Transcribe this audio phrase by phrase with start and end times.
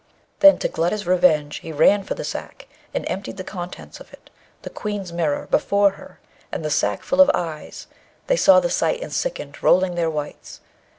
[0.39, 4.11] Then, to glut his revenge he ran for the sack, and emptied the contents of
[4.11, 4.31] it,
[4.63, 6.19] the Queen's mirror, before her;
[6.51, 7.85] and the sackful of eyes,
[8.25, 10.61] they saw the sight, and sickened, rolling their whites.